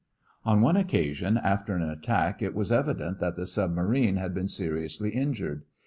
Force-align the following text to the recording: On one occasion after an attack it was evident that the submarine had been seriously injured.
On 0.45 0.61
one 0.61 0.77
occasion 0.77 1.37
after 1.37 1.75
an 1.75 1.83
attack 1.87 2.41
it 2.41 2.55
was 2.55 2.71
evident 2.71 3.19
that 3.19 3.35
the 3.35 3.45
submarine 3.45 4.15
had 4.15 4.33
been 4.33 4.47
seriously 4.47 5.11
injured. 5.11 5.61